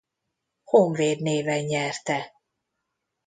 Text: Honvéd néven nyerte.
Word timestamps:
Honvéd 0.63 1.19
néven 1.21 1.63
nyerte. 1.63 2.31